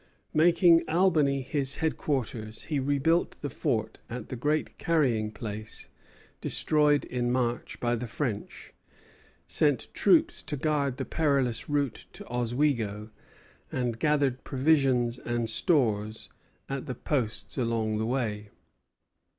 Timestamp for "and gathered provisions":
13.71-15.19